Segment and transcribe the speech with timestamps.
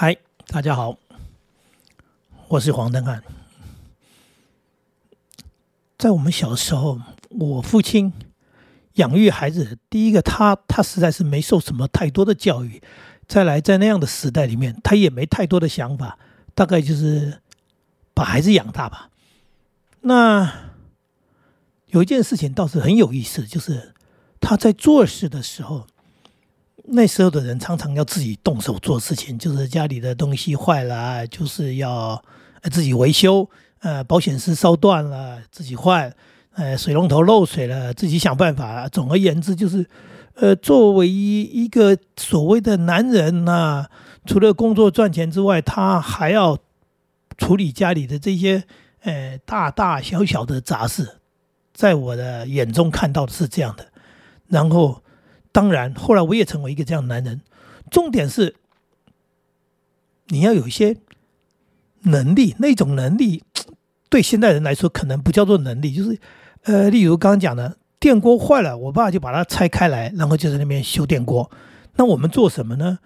[0.00, 0.16] 嗨，
[0.46, 0.96] 大家好，
[2.46, 3.20] 我是黄登汉。
[5.98, 8.12] 在我们小时候，我父亲
[8.92, 12.80] 养育孩子，第一个他他实在是没受什么太多的教育，
[13.26, 16.16] 再来在那样的时代里面，他也没太多的想法，
[16.54, 17.42] 大概就是
[18.14, 19.10] 把孩子养大吧。
[20.02, 20.70] 那
[21.86, 23.96] 有一件事情倒是很有意思，就是
[24.40, 25.88] 他在做事的时候。
[26.90, 32.22] 那时候的人常常要自己动手做事情，就是家里的东西坏了，就是要
[32.70, 33.48] 自己维修。
[33.80, 36.10] 呃，保险丝烧断了，自己换；
[36.54, 38.88] 呃，水龙头漏水了，自己想办法。
[38.88, 39.86] 总而言之，就是
[40.34, 43.86] 呃，作为一一个所谓的男人呢，
[44.24, 46.58] 除了工作赚钱之外，他还要
[47.36, 48.64] 处理家里的这些
[49.02, 51.18] 呃大大小小的杂事。
[51.72, 53.88] 在我的眼中看到的是这样的，
[54.48, 55.02] 然后。
[55.52, 57.40] 当然，后来我也成为一个这样的男人。
[57.90, 58.54] 重点是，
[60.28, 60.96] 你要有一些
[62.02, 63.42] 能力，那种能力
[64.08, 66.18] 对现代人来说可能不叫做能力，就是
[66.64, 71.50] 呃，例如刚刚讲的，电锅坏了，我爸就把它拆开来，然后就在那边修电锅。
[71.96, 72.98] 那我们做什么呢？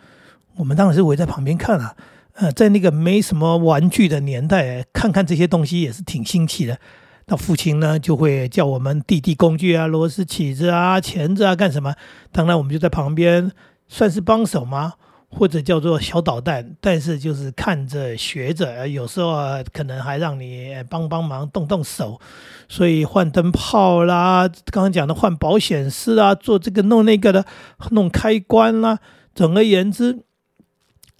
[0.56, 1.97] 我们当然是围在旁边看啊。
[2.34, 6.79] 呃，在那个没什么玩具的年代，看看这些东西也是挺新奇的。
[7.27, 11.95] 那父亲呢，就会叫我们递递工具啊，螺丝起子啊，钳子啊，干什么？
[12.31, 13.53] 当然，我们就在旁边，
[13.89, 14.95] 算是帮手吗？
[15.34, 16.77] 或者叫做小捣蛋？
[16.81, 19.34] 但是就是看着学着，有时候
[19.73, 22.20] 可能还让你帮帮忙，动动手。
[22.69, 27.47] 所以换灯泡啦，刚刚讲的换保险丝啊，做这个弄那个的，
[27.93, 28.98] 弄开关啦。
[29.34, 30.19] 总而言之，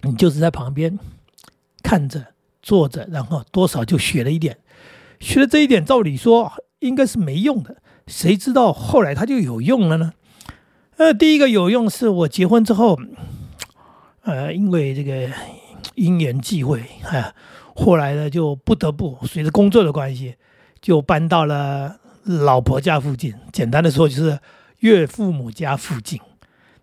[0.01, 0.99] 你就是在旁边
[1.81, 2.27] 看着、
[2.61, 4.57] 坐着，然后多少就学了一点。
[5.23, 10.11] 学了这一点，照理说应该是没用的，谁知道后来他就有用了呢？
[10.97, 12.99] 呃，第一个有用是我结婚之后，
[14.23, 15.29] 呃，因为这个
[15.95, 17.33] 因缘际会，哎，
[17.73, 20.35] 后来呢就不得不随着工作的关系，
[20.81, 23.33] 就搬到了老婆家附近。
[23.53, 24.37] 简单的说，就是
[24.79, 26.19] 岳父母家附近。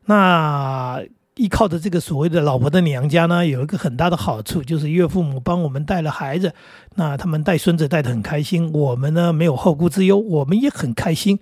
[0.06, 1.02] 那。
[1.40, 6.52] 依靠着这个所谓的老婆的娘家呢，有一个很大的好处，就是岳父母帮我们带了孩子，
[6.96, 11.38] 那他们带孙子带的很开心，我们呢没有后顾之忧，我们也很开心。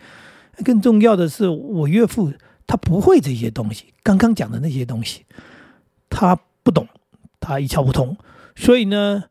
[0.65, 2.33] 更重要的是，我岳父
[2.65, 5.25] 他不会这些东西，刚刚讲的那些东西，
[6.09, 6.87] 他不懂，
[7.41, 8.17] 他一窍不通。
[8.55, 9.25] 所以呢，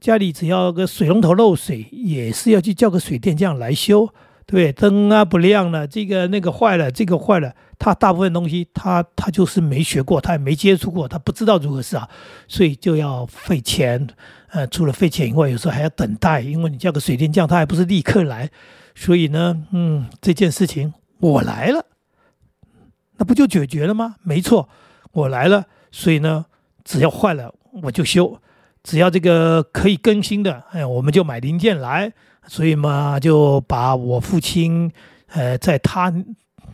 [0.00, 4.08] 家里只要个水龙头漏水，也是要去叫个水电匠来修。
[4.46, 12.08] 对，灯啊不亮了，这个那个坏了，这个坏了，他大部分东西他他就是没学过，他也没接触过，他不知道如何是好，
[12.46, 14.06] 所以就要费钱，
[14.50, 18.48] 呃，除了费钱以外，有时候还要等待，因为你叫个水电匠，他还不是立刻来，
[18.94, 21.84] 所以呢，嗯，这件事情我来了，
[23.16, 24.14] 那不就解决了吗？
[24.22, 24.68] 没错，
[25.10, 26.46] 我来了，所以呢，
[26.84, 27.52] 只要坏了
[27.82, 28.38] 我就修，
[28.84, 32.12] 只要这个可以更新的，哎，我们就买零件来。
[32.46, 34.90] 所以嘛，就把我父亲，
[35.28, 36.12] 呃，在他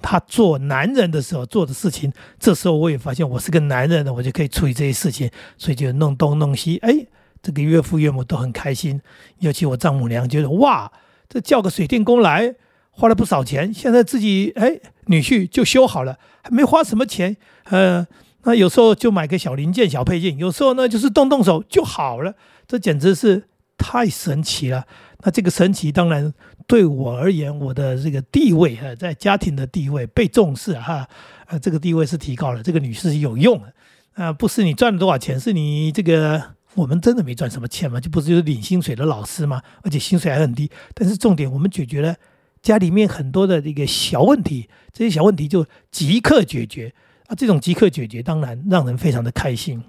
[0.00, 7.06] 他做男人的时候做的事情，这时候我也发现我是个男人了，我就可以处理这些事情，所以就弄东弄西，哎，
[7.42, 9.00] 这个岳父岳母都很开心，
[9.38, 10.90] 尤其我丈母娘觉得哇，
[11.28, 12.54] 这叫个水电工来，
[12.90, 18.06] 花了不少钱，现在自己哎女婿就修好了，还没花什么钱，呃，
[18.42, 22.34] 那有时候就买个小零件、小配件，有时候呢就是动动手就好了，
[22.66, 23.44] 这简直是
[23.82, 24.86] 太神奇了。
[25.24, 26.32] 那这个神奇当然
[26.68, 31.08] 对我而言，我的这个地位哈，在家庭的地位被重视哈，
[31.46, 32.62] 呃，这个地位是提高了。
[32.62, 33.72] 这个女士有用的，
[34.14, 36.42] 啊，不是你赚了多少钱，是你这个
[36.74, 40.70] 我们真的没赚什么钱嘛，就不是就是领薪水的老师嘛，而且薪水还很低。
[40.94, 42.14] 但是重点，我们解决了
[42.62, 46.92] 家里面很多的这个小问题，这些小问题就即刻解决
[47.26, 49.82] 啊，这种即刻解决当然让人非常的开心。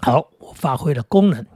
[0.00, 1.46] 好，我发挥了功能。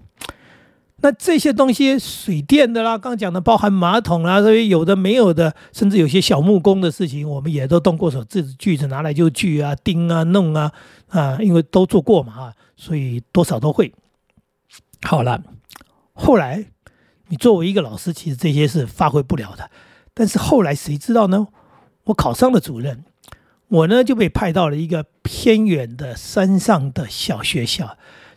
[1.06, 10.72] 那这些东西，水电的啦，刚刚讲的包含马桶啦，所以有的没有的，甚至有些小木工的事情，我们也都动过手，自己锯子拿来就锯啊，钉啊，弄啊，
[11.10, 13.94] 啊，因为都做过嘛，啊，所以多少都会。
[15.03, 15.41] 好了，
[16.12, 16.64] 后来
[17.28, 19.70] 你作为一个老师，其实这些是发挥不了的。
[20.12, 21.47] 但是后来谁知道呢？
[22.06, 23.04] 我考上了主任，
[23.68, 27.97] 我呢就被派到了一个偏远的山上的小学校。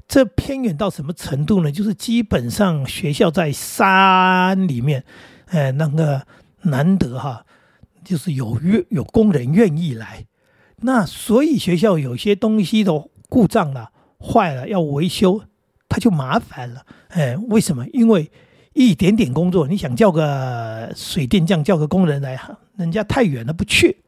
[0.10, 1.72] 这偏远到什么程度呢？
[1.72, 5.04] 就是基本上学校在山里面，
[5.46, 6.26] 呃，那个
[6.64, 7.46] 难得哈，
[8.04, 10.26] 就是有愿有工人愿意来，
[10.78, 12.92] 那所以学校有些东西的
[13.30, 15.44] 故障了、坏了要维修，
[15.88, 16.82] 他就麻烦了。
[17.10, 17.86] 哎，为什么？
[17.94, 18.32] 因为
[18.74, 22.40] 一点点工作，你想叫个水电匠、叫个工人来，
[22.78, 24.02] 人家太远了不去。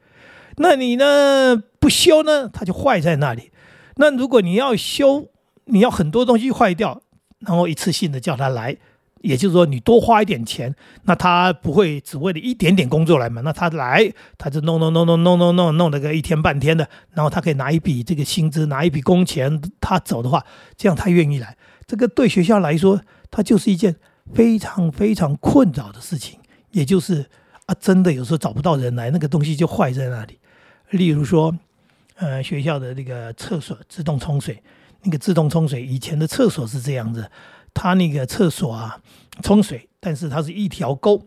[0.56, 3.52] 那你呢不修呢，它就坏在那里。
[3.96, 5.28] 那如果你要修，
[5.66, 7.02] 你要很多东西坏掉，
[7.40, 8.76] 然后一次性的叫他来。
[9.20, 10.74] 也就是说，你多花一点钱，
[11.04, 13.40] 那他不会只为了一点点工作来嘛？
[13.42, 20.44] 那他来，他就弄弄弄弄弄弄弄弄了个一天半天的，然后他可以拿一笔这个薪资，拿一笔工钱，他走的话，
[20.76, 21.56] 这样他愿意来。
[21.86, 23.00] 这个对学校来说，
[23.30, 23.94] 它就是一件
[24.34, 26.40] 非常非常困扰的事情。
[26.72, 27.26] 也就是
[27.66, 30.40] 啊，真的有时候找不到人来，那个东西就坏在那里。
[30.90, 31.56] 例如说，
[32.16, 34.60] 呃，学校的那个厕所自动冲水，
[35.02, 37.30] 那个自动冲水，以前的厕所是这样子。
[37.74, 39.00] 他那个厕所啊，
[39.42, 41.22] 冲水，但是它是一条沟，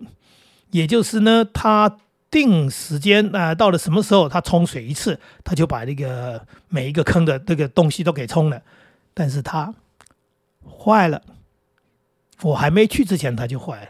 [0.72, 1.98] 也就是呢，他
[2.30, 8.62] 定时间啊，到了什么时候他冲水一次，他就把那个每一个坑的这个东西都给冲了。
[9.14, 9.74] 但是它
[10.70, 11.24] 坏了，
[12.42, 13.90] 我还没去之前他就坏了。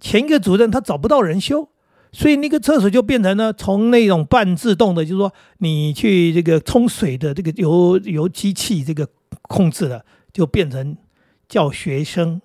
[0.00, 1.70] 前一个主任他找不到人修，
[2.12, 9.08] 所以那个厕所就变成了从那种半自动的，就是说你去这个冲水的这个由由机器这个
[9.42, 10.04] 控制的。
[10.30, 10.96] 就变成
[11.48, 12.40] 叫学生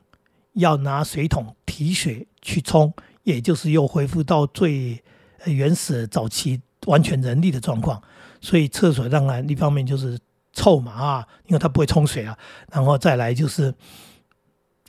[0.53, 2.91] 要拿水桶提水去冲，
[3.23, 5.03] 也就是又恢复到最
[5.45, 8.01] 原始早期完全人力的状况。
[8.41, 10.17] 所以厕所当然一方面就是
[10.53, 12.35] 臭嘛啊，因为它不会冲水啊，
[12.71, 13.71] 然后再来就是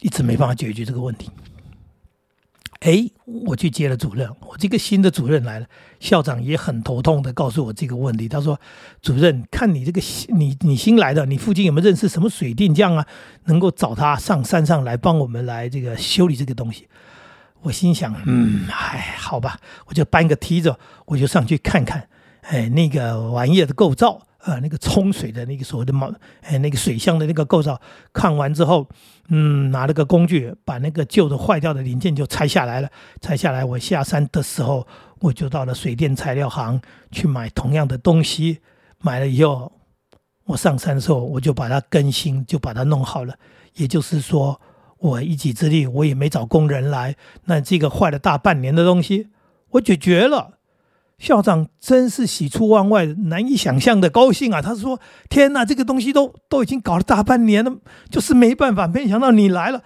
[0.01, 1.29] 一直没办法解决这个问题。
[2.85, 3.03] 哎，
[3.47, 5.67] 我去接了主任，我这个新的主任来了，
[6.01, 8.29] 校长也很头痛的告诉我这个问题。
[8.29, 8.61] 他说
[9.01, 13.07] ：“主任，看你这个新你你新来的，你附近有没有认识什么水电匠啊？
[13.47, 16.87] 能够找他上山上来帮我们来这个修理这个东西。”
[17.63, 20.77] 我心想：“嗯，哎，好吧，我就搬个梯子，
[21.07, 22.07] 我就上去看看，
[22.43, 26.13] 哎，那个玩意的构造。”呃，那个冲水的那个所谓的毛，
[26.43, 27.81] 哎，那个水箱的那个构造，
[28.13, 28.87] 看完之后，
[29.29, 32.91] 嗯，拿了个工具，把那个旧的坏掉的零件就拆下来了。
[33.23, 34.87] 拆下来，我下山的时候，
[35.21, 36.79] 我就到了水电材料行
[37.11, 38.59] 去买同样的东西。
[39.01, 39.73] 买了以后，
[40.45, 43.35] 我上山的时候，我就把它更新，就把它弄好了。
[43.77, 44.61] 也就是说，
[44.99, 47.17] 我一己之力，我也没找工人来，
[47.47, 49.29] 那这个坏了大半年的东西，
[49.71, 50.59] 我解决了。
[51.19, 54.61] 校长真是喜出望外，难以想象的高兴啊！
[54.61, 55.01] 他说
[55.31, 57.77] ：“天哪，这个东西都都已经搞了大半年了，
[58.11, 58.87] 就是没办法。
[58.89, 59.83] 没想到你来了，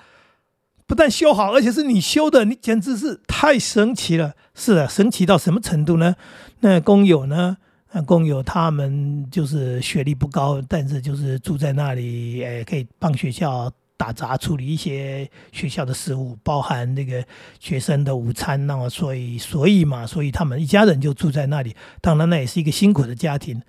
[0.86, 4.34] 不但修好，而且是你修的，你简直是太神奇了！
[4.54, 6.16] 是的，神奇到什么程度呢？
[6.60, 7.58] 那工友呢？
[7.92, 17.22] 那工友他们就是学历不高，但是就是住在那里，诶，可以帮学校。”打杂处理一些学校的事务，包含那个
[17.58, 21.74] 学生的午餐，那么所以所以嘛，所以他们一家人就住在那里。
[22.00, 23.60] 当然，那也是一个辛苦的家庭。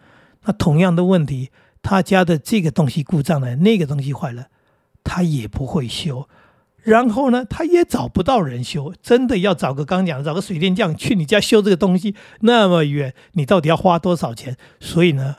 [0.44, 1.50] 那同样的问题，
[1.82, 4.50] 他家的这个东西故障了，那个东西坏了，
[5.04, 6.30] 他也不会修。
[6.84, 8.94] 然后呢，他也找不到人修。
[9.02, 14.56] 真的要找个刚讲找个水电匠去你家修这个东西，那么远，你到底要花多少钱？
[14.80, 15.38] 所以呢，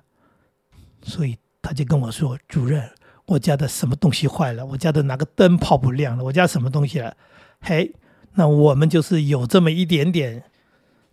[1.01, 2.91] 所以他就跟我说，主任。
[3.31, 4.67] 我家的什么东西坏了？
[4.67, 6.25] 我家的哪个灯泡不亮了？
[6.25, 7.17] 我家什么东西了？
[7.61, 7.95] 嘿，
[8.35, 10.43] 那我们就是有这么一点点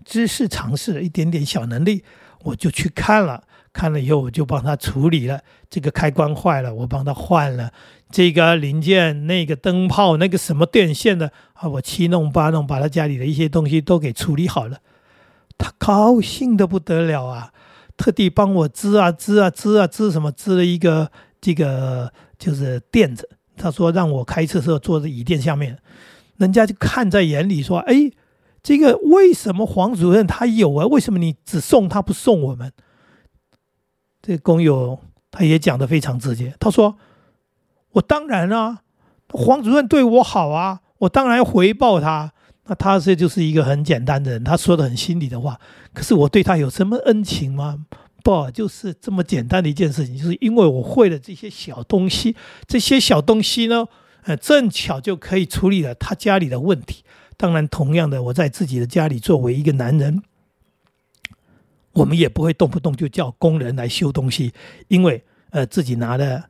[0.04, 2.04] 知识尝试，一点点小能力，
[2.46, 3.44] 我就去看了。
[3.72, 5.42] 看了以后，我就帮他处理了。
[5.70, 7.72] 这个开关坏了，我帮他换了。
[8.10, 14.80] 这个零件、那个灯泡、那个什么电线的啊，我七弄八弄，把他家里的一些东西都给处理好了。
[15.60, 17.54] 他高兴的不得了啊，
[17.96, 21.12] 特地帮我织啊织啊织啊织什么织了一个。
[21.40, 25.78] 这个就是垫子，他说让我开车时候坐在椅垫下面，
[26.38, 28.12] 人家就看在眼里，说：“哎，
[28.62, 30.86] 这个为什么黄主任他有啊？
[30.88, 32.72] 为什么你只送他不送我们？”
[34.22, 35.00] 这个工友
[35.32, 36.98] 他也讲的非常直接，他说
[37.94, 38.82] ：“我当然啊，
[39.30, 42.34] 黄主任对我好啊，我当然要回报他。
[42.66, 45.60] 那他这就是一个很简单的人，他说的很心里的话。
[45.94, 47.86] 可是我对他有什么恩情吗？”
[48.24, 52.36] 不就是这么简单的一件事情，就是因为我会了这些小东西，
[52.68, 53.88] 这些小东西呢，
[54.24, 57.04] 呃，正巧就可以处理了他家里的问题。
[57.38, 60.24] 当然，同样的，我在自己的家里作为一个男人，
[61.94, 64.54] 我们也不会动不动就叫工人来修东西，
[64.88, 66.46] 因为呃，自己拿着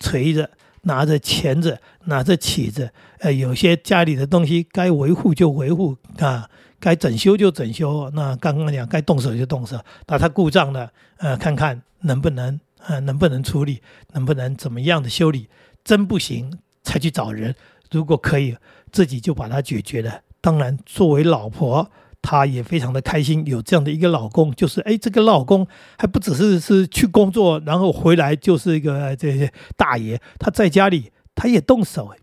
[0.00, 0.50] 锤子、
[0.82, 2.90] 拿着钳子、拿着起子，
[3.20, 6.50] 呃，有些家里的东西该维护就维护啊。
[6.80, 13.80] 该整修就整修，那刚刚讲该动手就动手，把它故障了，呃，看看能不能，呃，能不能处理，
[14.12, 15.48] 能不能怎么样的修理，
[15.82, 17.54] 真不行才去找人，
[17.90, 18.56] 如果可以，
[18.92, 20.20] 自己就把它解决了。
[20.40, 21.90] 当然，作为老婆，
[22.22, 25.66] 她也非常的开心，有这样的一个老公，就是哎，这个老公
[25.98, 32.18] 还不只是是去工作，然后回来就是一个这些大爷，他在家里他也动手，哎，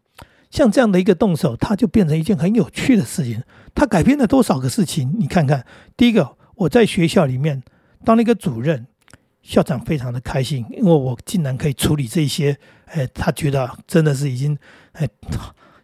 [0.49, 3.43] 像这样的一个动手，他就变成一件很有趣的事情。
[3.75, 5.13] 他改变了多少个事情？
[5.19, 5.65] 你看看，
[5.95, 7.61] 第一个，我在学校里面
[8.03, 8.87] 当了一个主任，
[9.43, 14.57] 校长非常的开心，因为我竟然可以处理这些，哎，他觉得真的是已经，
[14.93, 15.07] 哎，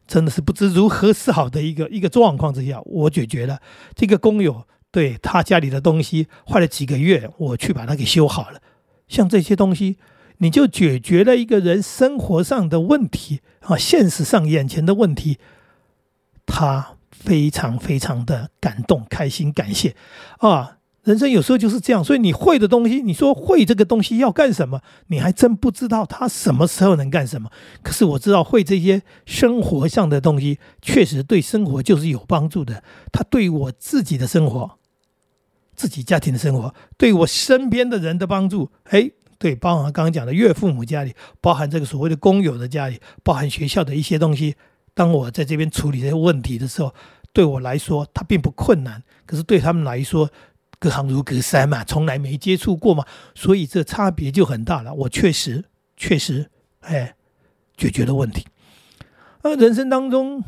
[0.08, 3.60] 真的是不知如何是好的一个一个状况之下，我解决了
[3.94, 8.62] 这个工友对他家里的东西坏了几个月，我去把它给修好了。
[9.08, 9.98] 像这些东西，
[10.38, 15.38] 你就解决了一个人生活上的问题啊，现实上眼前的问题，
[16.46, 19.96] 他非常非常的感动、开心、感谢
[20.40, 20.78] 啊。
[21.04, 27.50] 人生有时候就是这样，所以你会的东西，你说会这个东西要干什么，你还真不知道他什么时候能干什么。
[27.82, 32.84] 可是我知道会这些生活上的东西，确实对生活就是有帮助的。
[33.12, 34.78] 他对我自己的生活、
[35.76, 39.10] 自己家庭的生活，对我身边的人的帮助，哎，
[39.40, 44.54] 对，包含刚刚讲的岳父母家里，包含这个所谓的工友的家里，包含学校的一些东西。
[44.94, 46.94] 当我在这边处理这些问题的时候，
[47.34, 49.02] 对我来说，它并不困难。
[49.26, 50.30] 可是对他们来说，
[50.80, 54.94] 隔行如隔山嘛，从来没接触过嘛，所以这差别就很大了。
[54.94, 56.50] 我确实确实
[56.82, 57.16] 哎，
[57.78, 58.48] 解决了问题。
[59.44, 60.44] 那人生当中，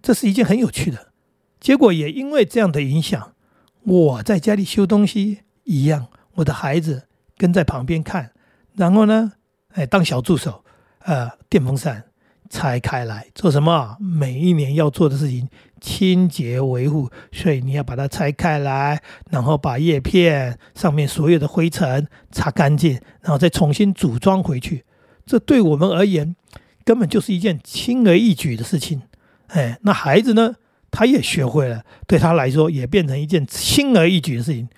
[0.00, 1.12] 这是一件很有趣的
[1.60, 3.34] 结果，也因为这样的影响，
[3.82, 8.32] 我在家里修东西一样，我的孩子跟在旁边看，
[8.74, 9.32] 然后呢，
[9.74, 10.64] 哎，当小助手，
[11.00, 12.07] 呃，电风扇。
[12.48, 13.96] 拆开来做什么？
[14.00, 15.48] 每一年要做的事情，
[15.80, 24.84] 清洁维护，所以你要把它拆开来，然后把叶片上面所有的灰尘擦干净，然后再重新组装回去。
[25.26, 26.34] 这对我们而言，
[26.84, 29.02] 根本就是一件轻而易举的事情。
[29.48, 30.54] 哎，那孩子呢？
[30.90, 34.68] 他也学会了，对他来说也变成一件轻而易举的事情。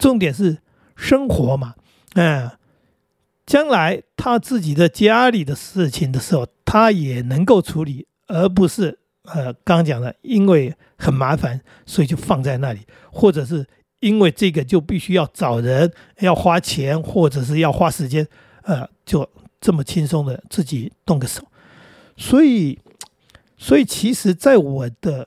[0.00, 0.58] 重点是
[0.96, 1.74] 生活嘛，
[2.14, 2.50] 嗯。
[3.46, 12.78] 将来他自己的家里的事情的时候，他也能够处理，而不是呃刚讲的，因为很麻烦，所以就放在那里，
[13.10, 13.66] 或者是
[13.98, 18.24] 因为这个就必须要找人，要花钱，或者是要花时间，
[18.62, 19.28] 呃，就
[19.60, 21.42] 这么轻松的自己动个手。
[22.16, 22.78] 所以，
[23.58, 25.26] 所以其实，在我的。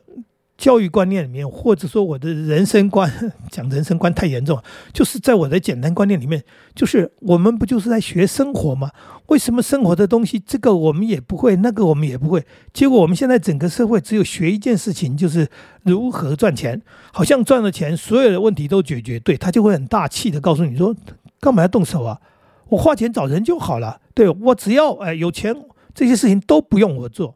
[0.64, 3.12] 教育观念里面，或者说我的人生观，
[3.52, 4.58] 讲人生观太严重，
[4.94, 6.42] 就是在我的简单观念里面，
[6.74, 8.90] 就是我们不就是在学生活吗？
[9.26, 12.46] 为什么生活的东西，这个我们也不会，那个我们也不会？
[12.72, 15.50] 结果我们现在整个社会只有学一件事情，就是
[15.84, 19.20] 如何赚钱，好像赚了钱，所有的问题都解决。
[19.20, 20.96] 对他就会很大气的告诉你说，
[21.42, 22.22] 干嘛要动手啊？
[22.70, 24.00] 我花钱找人就好了。
[24.14, 25.54] 对我只要哎有钱，
[25.94, 27.36] 这些事情都不用我做。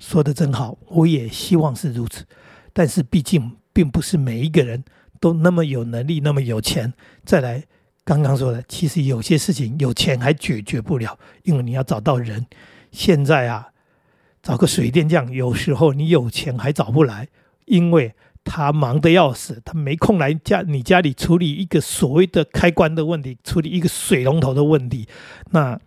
[0.00, 2.24] 说的真好，我也希望是如此。
[2.76, 4.84] 但是毕竟并不是每一个人
[5.18, 6.92] 都那么有能力，那么有钱。
[7.24, 7.64] 再来，
[8.04, 12.46] 刚刚说的，其实有些事情有钱还解决不了，因为你要找到人。
[12.92, 13.70] 现在啊，
[14.42, 17.28] 找个水电匠，有时候你有钱还找不来，
[17.64, 18.14] 因为
[18.44, 25.08] 他忙得要死，他没空来家你家里处理一个所谓的开关的问题，处理一个水龙头的问题。
[25.52, 25.80] 那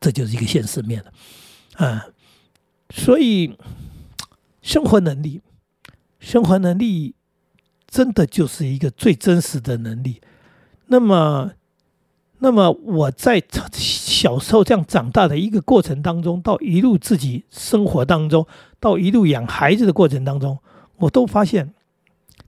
[0.00, 1.12] 这就是一个现实面了，
[1.86, 2.06] 啊，
[2.88, 3.54] 所以。
[4.68, 5.40] 生活能力，
[6.20, 7.14] 生活能力
[7.86, 10.20] 真的就是一个最真实的能力。
[10.88, 11.52] 那么，
[12.40, 18.46] 那么我在小时候这样长大的一个过程当中，到一路自己生活当中，
[18.78, 20.58] 到一路养孩子的过程当中，
[20.98, 21.72] 我都发现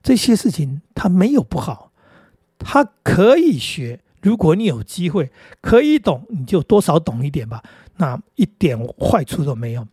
[0.03, 1.91] 这些事情它没有不好，
[2.59, 3.99] 它可以学。
[4.21, 5.31] 如果你有机会
[5.63, 7.63] 可以懂，你就多少懂一点吧，
[7.97, 9.89] 那一点坏处都没有，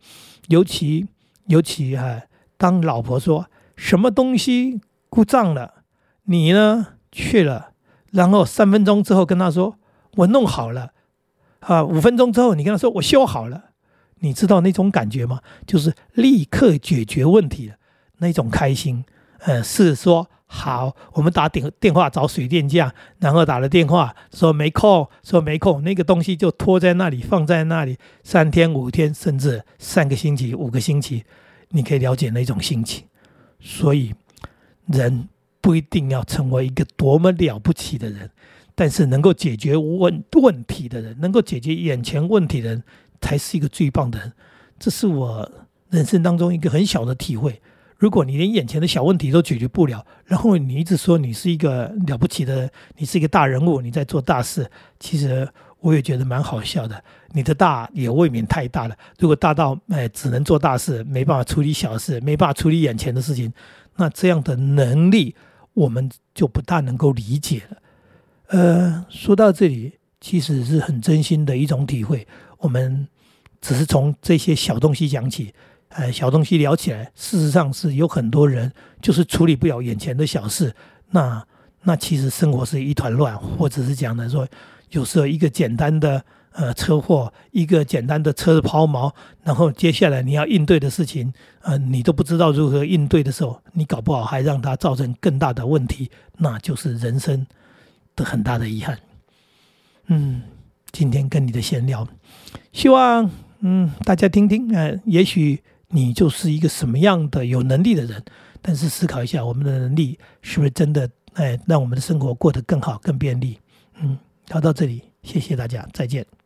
[0.50, 1.08] 尤其。
[1.48, 2.22] 尤其哈，
[2.58, 5.84] 当老婆说什么东西故障了，
[6.24, 7.72] 你呢去了，
[8.12, 9.78] 然后三分钟之后跟他说
[10.18, 10.92] 我弄好了，
[11.60, 13.72] 啊，五分钟之后你跟他说我修好了，
[14.20, 15.42] 你知道那种感觉吗？
[15.66, 17.76] 就是立刻解决问题的，
[18.18, 19.06] 那种开心。
[19.40, 22.90] 呃，是说好，我们打电电话找水电匠，
[23.20, 31.26] 然后打了电话说没空，说没空，那个东西就拖在那里，放在那里三天五天，甚至三个星期、五个星期，
[31.70, 33.06] 你可以了解那种心情。
[33.60, 34.16] 所以，
[34.86, 35.28] 人
[35.60, 38.32] 不一定要成为一个多么了不起的人，
[38.74, 42.84] 但是能够解决问问题的人，能够解决眼前问题的人，
[43.20, 44.32] 才是一个最棒的人。
[44.80, 45.52] 这是我
[45.90, 47.62] 人生当中一个很小的体会。
[47.98, 55.48] 如果你连眼前的小问题都解决不了，然后你一直说你是一个了不起的，你是一个大人物，你在做大事，其实
[55.80, 57.04] 我也觉得蛮好笑的。
[57.34, 58.96] 你的大也未免太大了。
[59.18, 63.52] 如果大到哎只能做大事，没办法处理小事，没办法处理眼前的事情，
[63.96, 65.36] 那这样的能力
[65.74, 67.78] 我们就不大能够理解了。
[68.50, 72.28] 呃，说到这里，其实是很真心的一种体会。
[72.60, 73.08] 我们
[73.60, 75.54] 只是从这些小东西讲起。
[75.90, 80.74] 呃，小东西聊起来，事实上是有很多人就是处理不了眼前的小事。
[81.12, 81.46] 那
[81.84, 84.48] 那其实生活是一团乱，或者是讲的说，
[84.90, 89.12] 有时候一个简单的呃车祸，一个简单的车子抛锚，
[89.44, 97.48] 然后接下来你要应对的事情，呃，你都不知道如何应对的时候，你搞不好还让它造成更大的问题，那就是人生
[98.16, 99.00] 的很大的遗憾。
[100.08, 100.42] 嗯，
[100.92, 102.06] 今天跟你的闲聊，
[102.74, 103.30] 希望
[103.62, 108.24] 嗯大家听听，呃，也许你就是一个什么样的有能力的人，
[108.62, 113.60] 但是思考一下，我们的能力是不是真的哎让我们的生活过得更好、更便利？
[114.00, 114.18] 嗯，
[114.50, 116.37] 聊到这里，谢谢大家，再见。